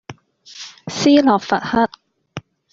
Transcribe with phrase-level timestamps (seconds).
[0.87, 1.87] 斯洛伐克